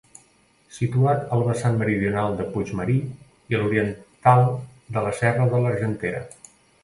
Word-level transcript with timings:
Situat 0.77 1.27
al 1.35 1.43
vessant 1.49 1.75
meridional 1.81 2.37
de 2.39 2.47
Puig 2.55 2.71
Marí 2.79 2.95
i 3.53 3.57
a 3.57 3.61
l'oriental 3.63 4.43
de 4.97 5.05
la 5.09 5.13
serra 5.21 5.47
de 5.55 5.63
l'Argentera. 5.67 6.23